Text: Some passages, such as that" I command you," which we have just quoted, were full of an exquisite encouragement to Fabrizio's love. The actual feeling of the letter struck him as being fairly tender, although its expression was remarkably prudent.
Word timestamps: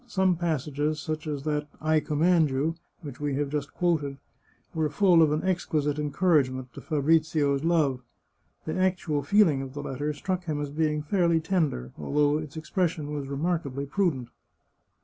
Some 0.07 0.35
passages, 0.35 0.99
such 0.99 1.27
as 1.27 1.43
that" 1.43 1.67
I 1.93 1.99
command 1.99 2.49
you," 2.49 2.73
which 3.03 3.19
we 3.19 3.35
have 3.35 3.51
just 3.51 3.71
quoted, 3.71 4.17
were 4.73 4.89
full 4.89 5.21
of 5.21 5.31
an 5.31 5.43
exquisite 5.43 5.99
encouragement 5.99 6.73
to 6.73 6.81
Fabrizio's 6.81 7.63
love. 7.63 8.01
The 8.65 8.75
actual 8.79 9.21
feeling 9.21 9.61
of 9.61 9.75
the 9.75 9.83
letter 9.83 10.11
struck 10.13 10.45
him 10.45 10.59
as 10.59 10.71
being 10.71 11.03
fairly 11.03 11.39
tender, 11.39 11.91
although 11.99 12.39
its 12.39 12.57
expression 12.57 13.13
was 13.13 13.27
remarkably 13.27 13.85
prudent. 13.85 14.29